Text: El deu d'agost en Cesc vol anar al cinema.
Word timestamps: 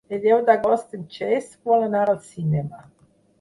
El 0.15 0.21
deu 0.21 0.39
d'agost 0.45 0.95
en 0.99 1.03
Cesc 1.17 1.69
vol 1.73 1.85
anar 1.89 2.03
al 2.07 2.19
cinema. 2.31 2.83